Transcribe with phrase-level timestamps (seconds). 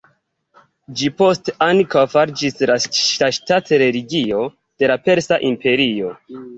[1.01, 2.59] Ĝi poste ankaŭ fariĝis
[3.25, 6.17] la ŝtat-religio de la Persa imperio.